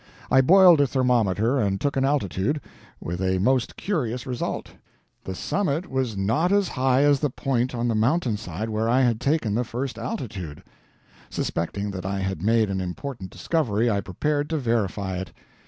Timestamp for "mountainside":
7.93-8.67